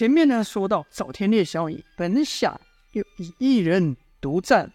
[0.00, 2.58] 前面呢说到赵天烈小乙本想
[2.92, 4.72] 又以一人独占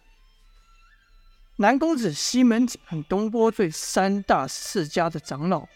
[1.56, 5.68] 南宫子、西门子和东坡最三大世家的长老，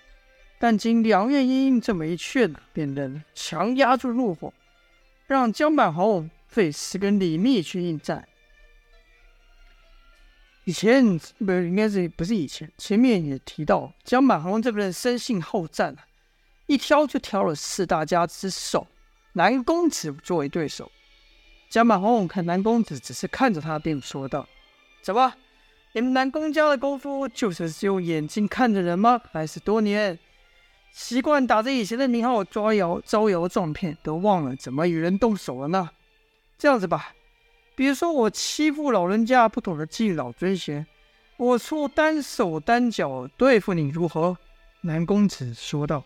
[0.60, 4.54] 但经梁院英这么一劝，便能强压住怒火，
[5.26, 8.28] 让江满红费时跟李密去应战。
[10.66, 15.96] 以前不应该是不是以前，前面也提到江满红这个人生性好战，
[16.68, 18.86] 一挑就挑了四大家之首
[19.34, 20.92] 南公子作为对手。
[21.70, 24.48] 江满红看南公子只是看着他，便说道
[25.02, 25.34] ：“怎么？”
[25.94, 29.20] 你们南宫家的功夫，就是只用眼睛看着人吗？
[29.32, 30.18] 还是多年
[30.92, 35.90] 习惯打着以前的名号抓摇招摇撞骗，都忘了怎么与人动手了呢？
[36.60, 37.14] 这样子吧，
[37.76, 40.86] 比如说我欺负老人家，不懂得敬老尊贤，
[41.38, 44.38] 我出单手单脚对付你，如何？
[44.82, 46.04] 南公子说道：“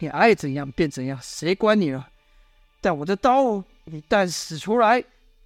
[0.00, 2.08] 你爱怎样便怎样，谁管你了？
[2.82, 5.02] 但我的刀一旦使出来……”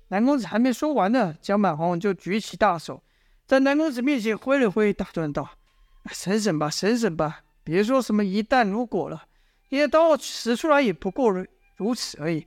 [0.09, 3.03] 南宫子还没说完呢，江满红就举起大手。
[3.47, 5.51] 在南宫子面前挥了挥，打断道
[6.11, 9.27] ：“省省吧，省省吧，别说什么一旦如果了。
[9.69, 11.33] 你的刀使出来也不过
[11.77, 12.47] 如此而已。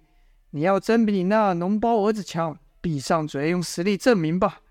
[0.52, 4.62] 你要真比你那脓包儿子强，闭上嘴，用实力证明吧。”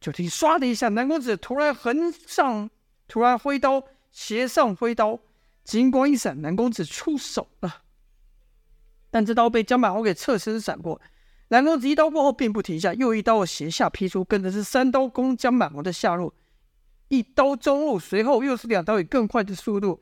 [0.00, 2.70] 就听唰的一下，南宫子突然横上，
[3.06, 5.20] 突然挥刀，斜上挥刀，
[5.62, 7.82] 金光一闪，南宫子出手了。
[9.10, 11.00] 但这刀被江满红给侧身闪过。
[11.48, 16.32] 南宫子一刀过后，并不停下，又一刀斜下劈出，跟着是三刀攻江满红的下路，
[17.08, 20.00] 一刀中路，随后又是两刀，以更快的速度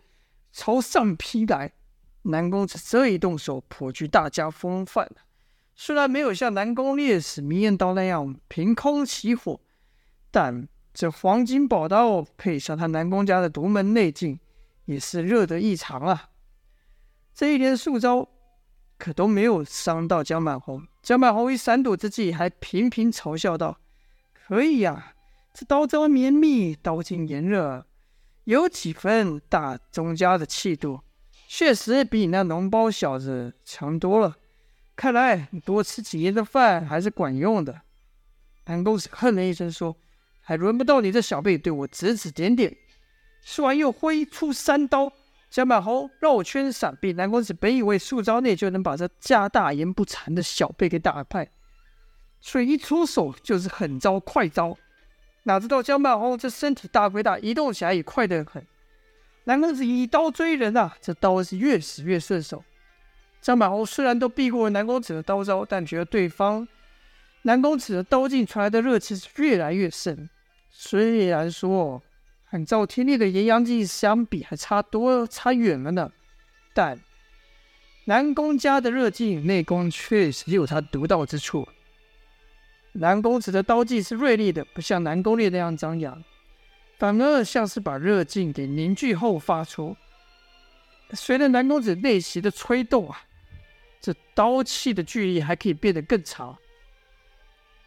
[0.53, 1.73] 朝上劈来。
[2.25, 5.11] 南宫子这一动手颇具大家风范，
[5.75, 9.59] 虽然没有像南宫烈士迷烟刀那样凭空起火，
[10.31, 14.39] 但这黄金宝刀配上他南宫家的独门内劲，
[14.85, 16.29] 也是热得异常啊！
[17.33, 18.29] 这一连数招。
[18.99, 20.87] 可都没有伤到江满红。
[21.03, 23.79] 江满红于闪躲之际，还频频嘲笑道
[24.35, 25.15] ：“可以呀、
[25.55, 27.87] 这刀招绵密，刀劲炎热，
[28.45, 31.01] 有几分大宗家的气度，
[31.47, 34.37] 确实比你那脓包小子强多了。
[34.97, 37.81] 看来你多吃几年的饭还是管用的。”
[38.67, 39.97] 南宫子哼了一声说
[40.43, 42.77] ：“还轮不到你这小辈对我指指点点。”
[43.41, 45.11] 说完又挥出三刀。
[45.51, 51.51] 江满红绕圈闪避，南公子本以为数招内就能把这家大言不惭的小辈给打败，
[52.39, 54.77] 所以一出手就是狠招快招。
[55.45, 58.63] 哪知道江满红这身体大归大，移动起来也快得很。
[59.45, 62.63] 南公子以刀追人啊，这刀是越使越顺手。
[63.41, 66.69] 江满红虽然都避过了南公子的刀招，但觉得对方
[67.43, 70.29] 南公子的刀劲传来的热气是越来越盛。
[70.69, 72.03] 虽然说。
[72.51, 76.11] 和赵天烈的炎阳劲相比，还差多差远了呢。
[76.73, 76.99] 但
[78.05, 81.69] 南宫家的热劲内功确实有他独到之处。
[82.93, 86.25] 南宫子的刀技是锐利的，不像南宫烈那样张扬，
[86.99, 89.95] 反而像是把热劲给凝聚后发出。
[91.13, 93.23] 随着南宫子内息的吹动啊，
[94.01, 96.57] 这刀气的距离还可以变得更长。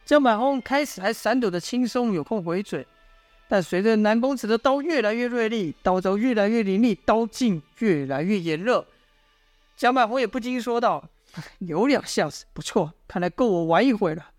[0.05, 2.85] 江满红开始还闪躲的轻松，有空回嘴。
[3.51, 8.85] 但随着南宫子的刀越来越锐利，刀招越来越凌厉，刀劲越来越炎热，
[9.75, 11.09] 江满红也不禁说道
[11.59, 14.31] ：“有两下子不错，看来够我玩一回了。”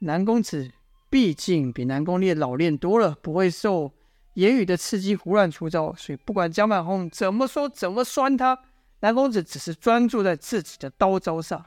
[0.00, 0.70] 南宫子
[1.08, 3.90] 毕竟比南宫烈老练多了，不会受
[4.34, 8.58] 言语的刺激胡乱出招，所以不管江满红怎么说怎么酸他，
[9.00, 11.64] 南宫子只是专注在自己的刀招上。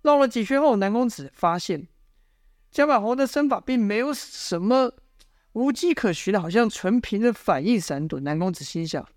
[0.00, 1.86] 绕了几圈后，南宫子发现
[2.70, 4.94] 江满红的身法并没有什么。
[5.56, 8.20] 无迹可寻的，好像纯凭着反应闪躲。
[8.20, 9.08] 南宫子心想：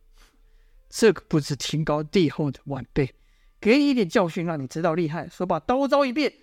[0.89, 3.13] 这个不知天高地厚的晚辈，
[3.59, 5.27] 给你一点教训，让你知道厉害。
[5.27, 6.33] 说罢，刀招一变，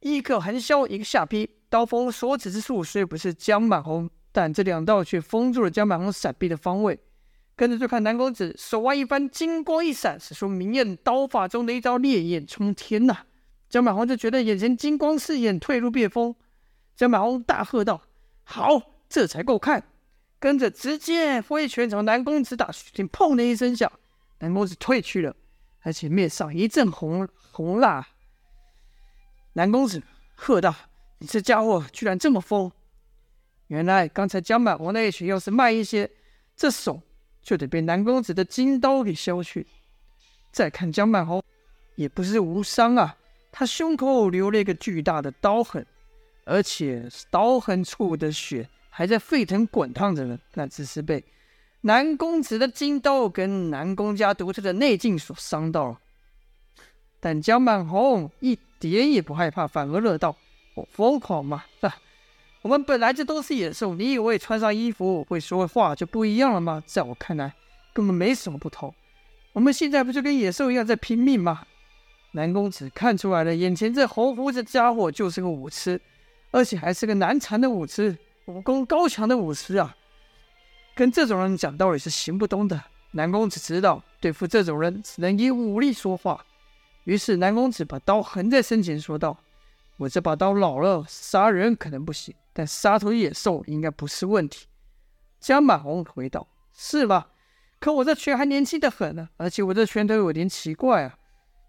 [0.00, 6.98] 一个横削，一个下劈，刀锋所指之处虽不是江满红，但这两刀却封住了江满红闪避的方位。
[7.54, 13.18] 跟着就看南宫子手腕一翻，金光一闪，使出明艳刀法中的一招烈焰冲天呐！
[13.68, 16.34] 江满红就觉得眼前金光四眼，退入变风。
[16.96, 18.02] 江满红大喝道
[18.42, 19.82] ：“好！”这才够看，
[20.38, 23.90] 跟着直接挥拳朝南宫子打去，听砰的一声响，
[24.40, 25.34] 南宫子退去了，
[25.80, 28.08] 而且面上一阵红红蜡。
[29.52, 30.02] 南宫子
[30.34, 30.74] 喝道
[31.18, 32.70] ：“你这家伙居然这么疯！
[33.68, 36.10] 原来刚才江满红那一拳要是慢一些，
[36.56, 37.00] 这手
[37.42, 39.66] 就得被南宫子的金刀给削去。
[40.52, 41.42] 再看江满红，
[41.94, 43.16] 也不是无伤啊，
[43.50, 45.86] 他胸口留了一个巨大的刀痕，
[46.44, 51.22] 而且是刀痕处的血。”还在沸腾滚烫着呢，那只是被
[51.82, 56.00] 南宫子的金刀跟南宫家独特的内劲所伤到了。
[57.20, 60.34] 但江满红一点也不害怕，反而乐道
[60.74, 61.66] ：“我疯狂嘛！
[61.82, 61.94] 啊，
[62.62, 66.82] 我们本来就都是野兽，你以为穿上衣服会说话就不一样了吗？
[66.86, 67.52] 在我看来，
[67.92, 68.94] 根本没什么不同。
[69.52, 71.66] 我们现在不就跟野兽一样在拼命吗？”
[72.32, 76.00] 南宫子看出来了，眼前这红胡子家伙就是个武痴，
[76.50, 78.16] 而且还是个难缠的武痴，
[78.46, 79.96] 武功高强的武痴啊！
[80.94, 82.80] 跟这种人讲道理是行不通的。
[83.10, 86.46] 南宫子知道，对付这种人只能以武力说话。
[87.04, 89.36] 于是南宫子把刀横在身前，说道
[89.98, 94.66] ：“我这把刀老了，杀人可能不行，但杀头野兽应该不是问题。”
[95.40, 97.30] 江满红回道：“是吧？
[97.80, 101.18] 可我这拳还年轻得很呢，而且我这拳头有点奇怪啊，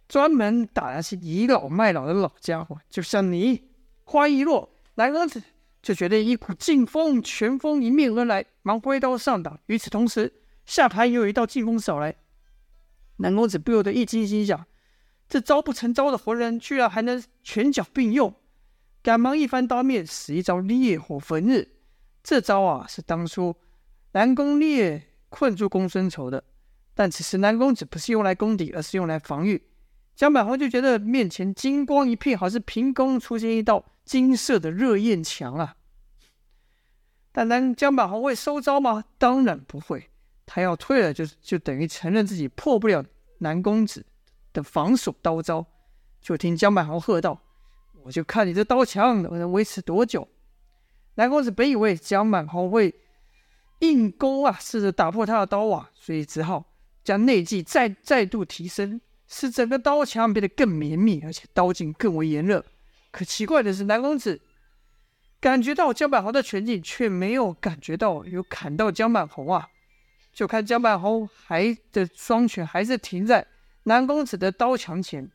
[0.07, 3.63] 专门打那些倚老卖老的老家伙，就像你。”
[4.05, 5.41] 话一落，南宫子。
[5.81, 9.59] 就觉得一股劲风、拳风迎面而来，忙挥刀上挡。
[9.67, 10.33] 与此同时，
[10.65, 12.15] 下盘又有一道劲风扫来，
[13.17, 14.65] 南公子不由得一惊，心想：
[15.29, 18.33] 这招不成招的活人，居然还能拳脚并用！
[19.01, 21.75] 赶忙一翻刀面，使一招烈火焚日。
[22.21, 23.55] 这招啊，是当初
[24.11, 26.43] 南宫烈困住公孙丑的，
[26.93, 29.61] 但此时南公子不是用来攻敌，而是用来防御。
[30.15, 35.75] 江满红就觉得面前金光一片，好似凭空出现一道金色的热焰墙啊！
[37.33, 39.03] 但南江满红会收招吗？
[39.17, 40.09] 当然不会。
[40.45, 43.03] 他要退了就，就就等于承认自己破不了
[43.39, 44.05] 南公子
[44.53, 45.65] 的防守刀招。
[46.21, 47.39] 就听江满红喝道
[48.05, 50.25] ：“我就看你这刀墙能维持多久。”
[51.15, 52.95] 南公子本以为江满红会
[53.79, 56.65] 硬攻啊，试着打破他的刀网，所以只好
[57.03, 62.65] 将内技再再度提升，使整个刀墙变得更绵密，而且刀劲更为炎热。
[63.17, 64.39] 可奇怪的是，南公子。
[65.39, 69.67] 感觉到江满红的拳劲，却没有感觉到有砍到江满红啊！
[70.31, 73.47] 就看江满红还的双拳还是停在
[73.85, 75.31] 南公子的刀墙前，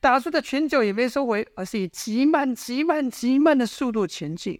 [0.00, 4.58] 打出的拳脚也没收回，而是以极慢、极慢、极慢的速度前进。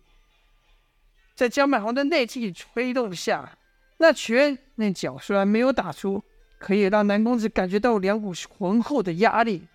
[1.34, 3.56] 在江满红的内气推动下，
[3.96, 6.22] 那拳那脚虽然没有打出，
[6.58, 9.66] 可以让南公子感觉到两股浑厚的压力。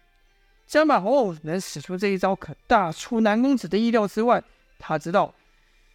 [0.73, 4.43] 江满红能使出这一招，可大出南公子的意料之外。
[4.79, 5.31] 他知道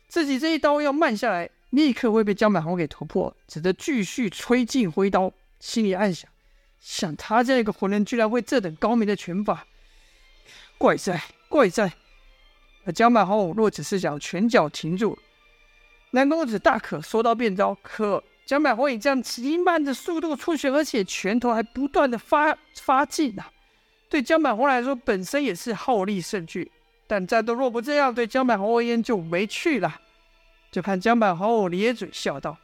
[0.06, 6.30] 自己这一刀要慢下来，立刻会被江满红给突破，只得继续催劲挥刀，心里暗想：
[6.78, 9.66] 像他这样一个混人，居然会这等高明的拳法，
[10.78, 11.92] 怪哉怪哉！
[12.84, 15.18] 而江满红若只是想拳脚停住，
[16.12, 17.76] 南公子大可说刀便招。
[17.82, 23.50] 可江满红以这样极慢的速度出拳，而且拳头还不断的发发劲啊，
[24.08, 26.70] 对江满红来说，本身也是耗力甚巨。
[27.06, 30.00] 但战斗若不这样，对江满红而言就没趣了。
[30.70, 32.58] 就看江满红咧嘴笑道：“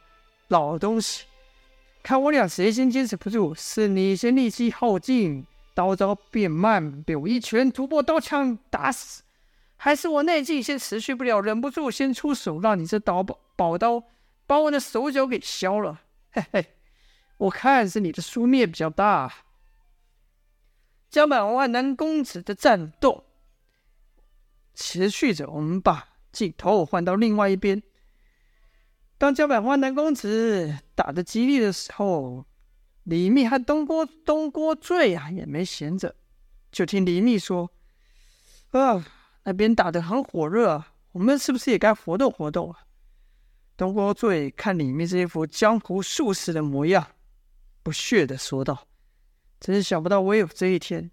[0.49, 1.23] 老东西，
[2.03, 3.55] 看我俩谁先坚持不住？
[3.55, 9.23] 是你先力气耗尽，刀招变慢，被我一拳突破刀枪打死，
[9.77, 14.03] 还是我内劲先持续不了，忍不住先出手，让你这刀宝宝刀
[14.45, 16.01] 把我的手脚给削了？
[16.31, 16.65] 嘿嘿，
[17.37, 19.33] 我看是你的输面比较大。”
[21.15, 23.23] 江满红和南公子的战斗。
[24.73, 27.81] 持续着，我们把镜头换到另外一边。
[29.17, 32.45] 当江百花南公子打得激烈的时候，
[33.03, 36.13] 李密和东郭东郭醉啊也没闲着。
[36.69, 37.71] 就听李密说
[38.71, 39.05] ：“啊，
[39.45, 42.79] 那边打得很火热，我们是不是也该活动活动啊？”
[43.77, 47.07] 东郭醉看李密这一副江湖术士的模样，
[47.81, 48.85] 不屑的说道
[49.59, 51.11] ：“真想不到我有这一天，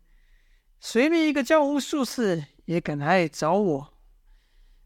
[0.81, 3.95] 随便一个江湖术士。”也敢来找我，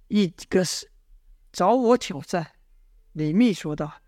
[0.09, 0.91] 一个是
[1.53, 2.53] 找我挑战。
[3.13, 4.01] 李密说道：“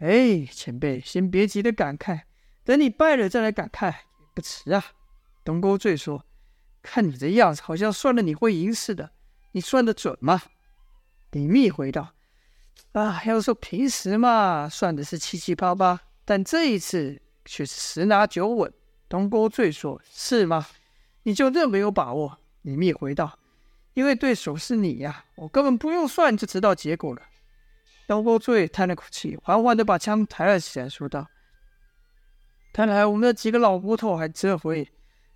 [0.00, 2.22] 哎，前辈，先别急着感慨，
[2.64, 4.82] 等你败了再来感慨也不迟啊。”
[5.44, 6.24] 东郭醉说
[6.80, 9.12] ：“看你这样子，好像算了你会赢似的，
[9.52, 10.40] 你算得准吗？”
[11.32, 12.14] 李密回道
[12.92, 18.72] ：“啊，要说平时嘛，算的是七七八八，但这一次却是十拿九稳。”
[19.12, 20.66] 东郭醉说：“是吗？
[21.24, 23.38] 你就这么有把握？”李密回道
[23.92, 27.20] ：“因为对手是你呀，我根本不用算就知道结果了。”
[28.08, 31.28] 东郭醉叹了口气，缓缓的把枪抬了起来，说道
[32.72, 34.88] ：“看来我们的几个老骨头还这回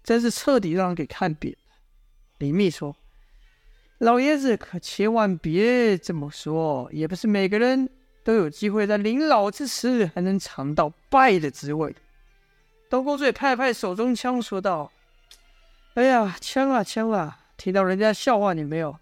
[0.02, 1.76] 真是彻底让人给看扁了。”
[2.40, 2.97] 李密说
[4.00, 7.90] ：“老爷子可千万别这么说，也不是每个人
[8.25, 11.95] 都有机会在临老之时还能尝到败的滋味。”
[12.88, 14.93] 东郭醉拍拍手中枪，说道。
[15.95, 17.38] 哎呀，枪啊枪啊！
[17.57, 18.99] 听到人家笑话你没有？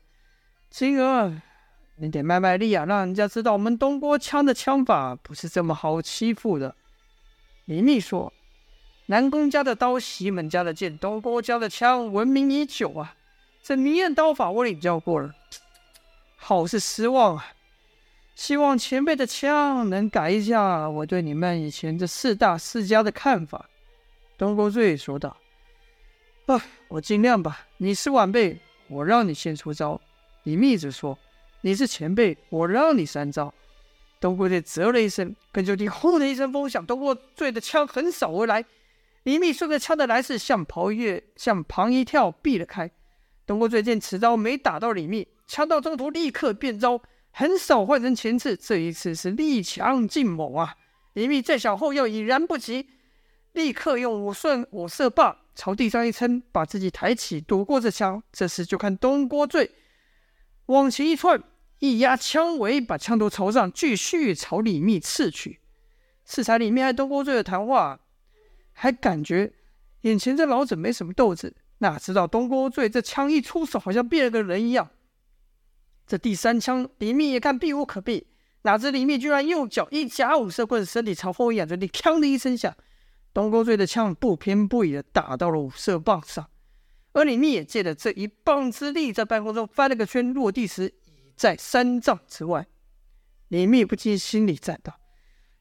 [0.71, 1.43] 金儿，
[1.97, 6.75] 你得卖卖力啊，让人家知道我们东郭枪的枪法不是这么好欺负的。
[7.65, 8.33] 李密说
[9.07, 13.17] ：“南宫家的刀，西门家的剑，东郭家的枪，闻名已久啊。
[13.63, 15.35] 这明艳刀法我领教过了，
[16.37, 17.47] 好是失望啊。
[18.37, 23.69] 希望前辈的枪能改一下我对你们以前这四大世家的看法。
[24.37, 25.37] 东郭醉说道
[26.47, 27.67] ：“啊，我尽量吧。
[27.77, 30.01] 你是晚辈，我让你先出招。”
[30.43, 31.17] 李密则说
[31.63, 33.55] ：“你是前辈，我让你三招。”
[34.21, 38.65] 东郭醉啧了一声，跟就听“轰”的一声风响，东郭醉的枪横扫而来。
[39.23, 42.91] 李密顺着枪的来势，向旁一向旁一跳，避了开。
[43.47, 47.01] 东郭醉见此招没打到李密，枪到中途立刻变招。
[47.33, 50.77] 横扫换成前刺，这一次是力强劲猛啊！
[51.15, 52.89] 李密在想后要已然不及，
[53.55, 58.23] 立刻用五顺五色棒朝地上一撑，把自己抬起躲过这枪。
[58.33, 59.71] 这时就看东郭醉
[60.67, 61.43] 往前一窜，
[61.79, 65.61] 一压枪尾，把枪头朝上，继续朝李密刺去。
[66.27, 68.01] 适才李密和东郭醉的谈话，
[68.73, 69.53] 还感觉
[70.01, 74.91] 眼前这老者没什么斗志，哪知道东郭醉这枪一出手，好像变了个人一样。
[76.07, 78.27] 这第三枪，李密也看避无可避，
[78.63, 82.75] 哪知李密居然右脚一夹五色棍，身体朝后一仰，嘴里锵的一声响，
[83.35, 86.49] 东郭醉的枪不偏不倚的打到了五色棒上，
[87.13, 92.67] 而李密也借着这一棒之力，在半空中翻了个圈，落地时已在三丈之外。
[93.49, 95.01] 李密不禁心里赞道：“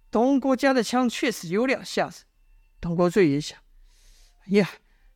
[0.10, 2.26] 东郭家的枪确实有两下子。”
[2.80, 3.58] 东郭醉也想
[4.46, 4.70] ：“哎呀，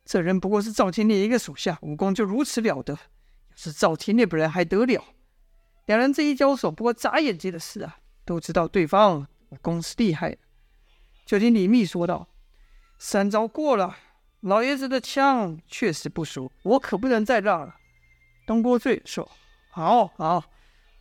[0.04, 5.04] 这人不过是赵天烈一个手下，武功就如此了得，要是赵天烈本人还得了？”
[5.86, 10.38] 两人这一交手，不过眨眼间的事啊，都知道对方武功是厉害的。
[11.24, 12.28] 就听李密说道
[12.98, 13.96] ：“三招过了，
[14.40, 17.76] 老爷子的枪确实不熟，我可不能再让了。”
[18.46, 19.30] 东郭醉说
[19.70, 20.44] ：“好好，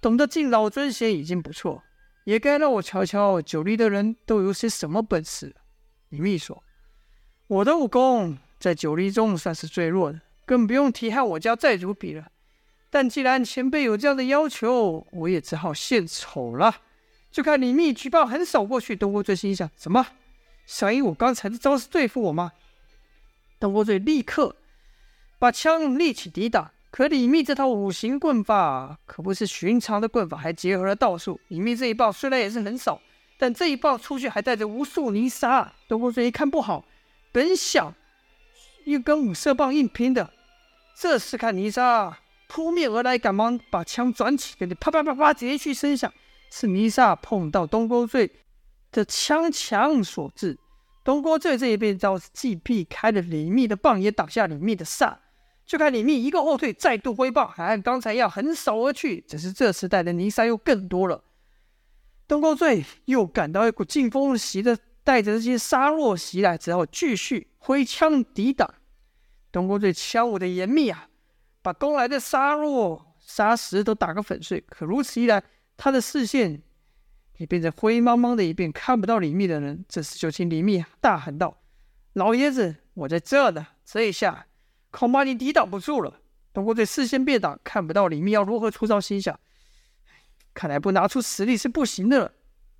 [0.01, 1.83] 懂得敬老尊贤已经不错，
[2.25, 5.55] 也该让我瞧瞧九黎的人都有些什么本事。”
[6.09, 6.63] 李密说
[7.47, 12.27] ：“我的武功在九黎中算是最弱的，更不用提和我家寨主比了。”
[12.89, 16.73] 但既然前辈有这样的要求，我也只好献丑了。
[17.29, 20.07] 就看李密举棒横扫过去，东郭醉心想：什么，
[20.67, 22.51] 想以我刚才的招式对付我吗？
[23.59, 24.55] 东郭醉立刻
[25.39, 26.69] 把枪立起抵挡。
[26.89, 31.39] 可李密这套五行棍法可不是寻常的棍法，还结合了道术。
[31.49, 33.01] 李密这一棒虽然也是很扫，
[33.37, 35.73] 但这一棒出去还带着无数泥沙。
[35.87, 36.85] 东郭醉一看不好，
[37.31, 37.93] 本想
[38.85, 40.31] 又跟五色棒硬拼的，
[40.95, 42.19] 这时看泥沙。
[42.47, 46.11] 扑面而来，赶忙把枪转起，跟着啪啪啪啪直接去声响，
[46.49, 48.31] 是泥沙碰到东郭醉
[48.91, 50.57] 的枪墙所致。
[51.03, 55.17] 东郭醉这一变招是既避开了李密的棒，也挡下李密的煞。
[55.65, 61.23] 就看李密一个后退，再度挥棒，还按刚才一样横扫而去，只是这次带的泥沙又更多了。
[62.27, 68.73] 东郭醉又感到一股劲风袭的，带着这些沙落袭来，只好继续挥枪抵挡。
[69.51, 71.07] 东郭醉枪舞的严密啊！
[71.61, 75.43] 把攻来的沙落、沙石都打个粉碎，可如此一来，
[75.75, 76.61] 他的视线
[77.37, 79.85] 也变成灰茫茫的一片，看不到李密的人。
[79.87, 81.57] 这时就听李密大喊道
[82.13, 83.67] ：“老爷子，我在这呢！
[83.85, 84.47] 这一下
[84.91, 86.19] 恐怕你抵挡不住了。”
[86.53, 89.39] 东郭醉视线变挡，看不到李密要如何出招，心想：
[90.53, 92.31] 看来不拿出实力是不行的了。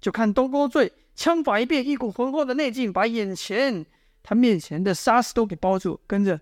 [0.02, 3.86] 就看东郭醉枪法一变，一股浑厚的内劲把眼前
[4.24, 6.40] 他面前的沙石都给包住，跟着。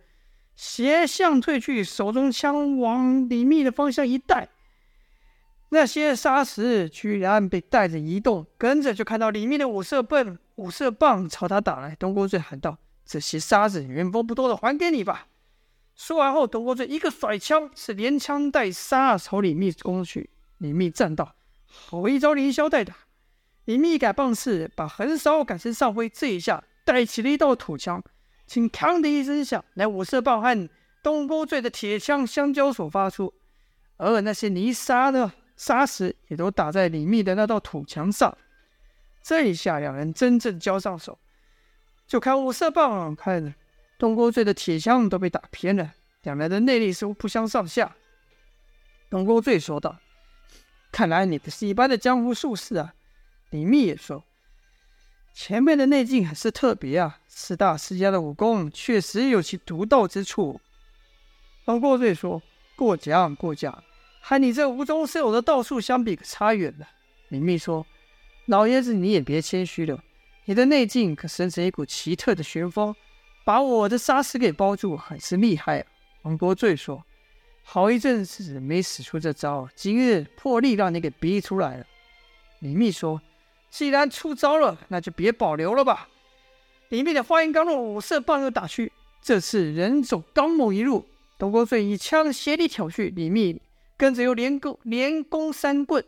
[0.56, 4.48] 斜向退去，手中枪往李密的方向一带，
[5.70, 11.96] 那些沙石居然被带着移动，跟着就看到里面的五色棒、五色棒朝他打来。
[11.96, 15.28] 东郭醉喊道：“这些沙子原封不动的还给你吧！”
[15.96, 20.30] 说完后，东郭醉一个甩枪，是连枪带沙朝李密攻去。
[20.60, 22.96] 李密战道：“好一招连消带打！”
[23.66, 28.04] 李密改棒式，把横扫改成上挥，这一下带起了一道土墙。
[28.46, 30.70] 请“锵”的一声响，来五色棒和
[31.02, 33.34] 东郭醉的铁枪相交所发出，
[33.98, 38.38] 而那些泥沙呢沙石也都打在李密的那道土墙上。
[39.22, 41.18] 这一下，两人真正交上手，
[42.08, 43.54] 就看五色棒，看着
[43.98, 45.94] 东郭醉的铁枪都被打偏了，
[46.24, 47.96] 两人的内力似乎不相上下。
[49.10, 49.98] 东郭醉说道
[50.92, 52.94] ：“看来你不是一般的江湖术士啊。”
[53.50, 54.24] 李密也说。
[55.34, 57.20] 前辈的内劲很是特别啊！
[57.28, 60.62] 四大世家的武功确实有其独到之处。
[61.66, 62.42] 东郭醉说
[62.78, 63.84] ：“过奖过奖，
[64.28, 66.88] 和你这无中生有的道术相比，可差远了。”
[67.30, 67.86] 李密说
[68.48, 70.04] ：“老爷子你也别谦虚了，
[70.46, 72.96] 你的内劲可生成一股奇特的旋风，
[73.44, 75.86] 把我的沙石给包住，很是厉害啊。”
[76.24, 77.04] 东郭醉说
[77.62, 81.86] ：“好一阵子没使出这招，今日破例让你给逼出来了。”
[82.60, 83.22] 李密说。
[83.72, 86.08] 既然出招了，那就别保留了吧。
[86.88, 88.94] 李密的话音刚落，五色棒又打去。
[89.22, 91.06] 这次人走刚猛一路，
[91.38, 93.60] 东郭醉一枪斜里挑去，李密
[93.98, 96.04] 跟着又连攻连攻三棍，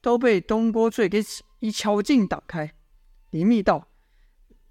[0.00, 1.22] 都被东郭醉给
[1.60, 2.74] 一巧劲挡开。
[3.30, 3.88] 李密道：“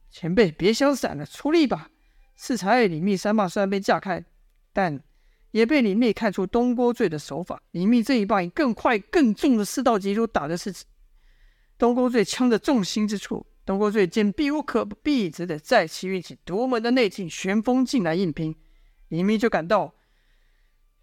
[0.10, 1.90] 前辈别想闪了，出力吧！”
[2.36, 4.24] 适才李密三棒虽然被架开，
[4.74, 5.02] 但
[5.52, 7.62] 也被李密看出东郭醉的手法。
[7.72, 10.74] 李密这一棒以更快更重的四道击出，打的是
[11.78, 13.46] 东郭醉枪的重心之处。
[13.64, 18.56] 东郭醉见避无可避，只得再次运起独门的内劲旋风劲来硬拼。
[19.10, 19.94] 李密就感到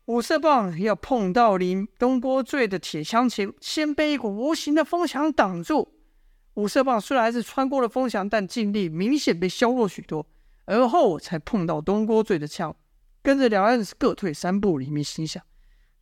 [0.08, 5.92] 五色棒要碰到林东郭醉的铁枪前，先被一股无形的风墙挡住。
[6.54, 10.26] 五色棒虽然还是穿过了风墙，但劲力明显被削弱许多，
[10.64, 12.74] 而后才碰到东郭醉的枪。
[13.22, 15.42] 跟着两人各退三步，李密心想：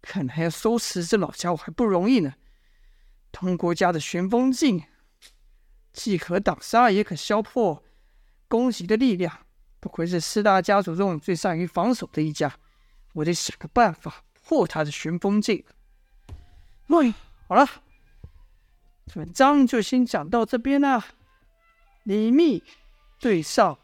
[0.00, 2.34] 看来要收拾这老家伙还不容易呢。
[3.32, 4.84] 东郭家的旋风劲。
[5.92, 7.82] 既可挡杀，也可削破
[8.46, 9.36] 攻击的力量。
[9.80, 12.54] 不愧是四大家族中最善于防守的一家，
[13.16, 15.64] 我得想个办法破他的旋风镜。
[16.88, 17.14] 喂，
[17.48, 17.66] 好了，
[19.14, 21.02] 文章就先讲到这边了。
[22.04, 22.62] 李密
[23.18, 23.78] 对上，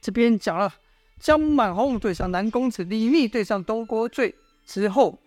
[0.00, 0.74] 这边讲了
[1.20, 4.34] 江满红对上南宫子，李密对上东郭醉
[4.66, 5.18] 之后。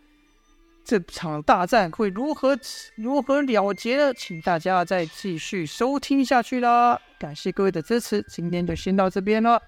[0.86, 2.60] 这场大战会如何
[2.96, 4.14] 如何了结呢？
[4.14, 7.00] 请大家再继续收听下去啦！
[7.18, 9.62] 感谢各位的支持，今天就先到这边了，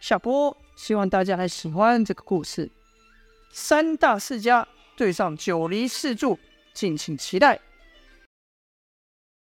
[0.00, 0.56] 下播。
[0.76, 2.70] 希望大家来喜欢这个故事。
[3.50, 6.38] 三大世家对上九黎四柱，
[6.72, 7.58] 敬请期待。